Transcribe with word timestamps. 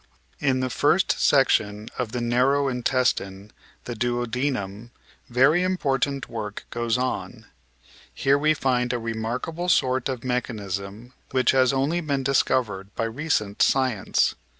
In 0.39 0.61
the 0.61 0.71
first 0.71 1.11
section 1.19 1.87
of 1.99 2.11
the 2.11 2.21
narrow 2.21 2.67
intestine, 2.67 3.51
the 3.83 3.93
duodenum, 3.93 4.89
very 5.29 5.61
important 5.61 6.27
work 6.27 6.65
goes 6.71 6.97
on. 6.97 7.45
Here 8.11 8.35
we 8.39 8.55
find 8.55 8.93
a 8.93 8.97
remarkable 8.97 9.69
sort 9.69 10.09
of 10.09 10.23
mechanism 10.23 11.13
which 11.29 11.51
has 11.51 11.71
only 11.71 12.01
been 12.01 12.23
discovered 12.23 12.87
by 12.95 13.03
recent 13.03 13.61
science. 13.61 14.33